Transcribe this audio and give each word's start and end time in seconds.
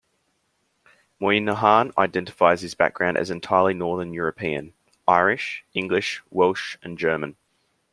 Moynihan 1.19 1.91
identifies 1.95 2.63
his 2.63 2.73
background 2.73 3.17
as 3.17 3.29
entirely 3.29 3.75
Northern 3.75 4.15
European: 4.15 4.73
Irish, 5.07 5.63
English, 5.75 6.23
Welsh, 6.31 6.75
and 6.81 6.97
German. 6.97 7.35